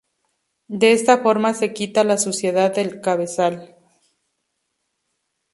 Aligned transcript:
De 0.67 0.93
esta 0.93 1.19
forma 1.19 1.53
se 1.53 1.73
quita 1.73 2.03
la 2.03 2.17
suciedad 2.17 2.73
del 2.73 3.01
cabezal. 3.01 3.75